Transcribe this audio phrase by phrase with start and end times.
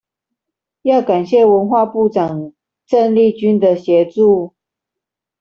[0.81, 2.53] 要感謝文化部長
[2.87, 4.55] 鄭麗君的協助